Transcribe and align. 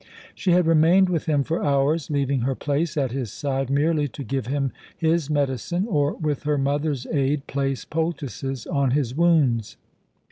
She 0.33 0.49
had 0.53 0.65
remained 0.65 1.09
with 1.09 1.27
him 1.27 1.43
for 1.43 1.63
hours, 1.63 2.09
leaving 2.09 2.39
her 2.41 2.55
place 2.55 2.97
at 2.97 3.11
his 3.11 3.31
side 3.31 3.69
merely 3.69 4.07
to 4.07 4.23
give 4.23 4.47
him 4.47 4.71
his 4.97 5.29
medicine, 5.29 5.85
or, 5.87 6.13
with 6.15 6.41
her 6.41 6.57
mother's 6.57 7.05
aid, 7.11 7.45
place 7.45 7.85
poultices 7.85 8.65
on 8.65 8.89
his 8.97 9.13
wounds. 9.15 9.77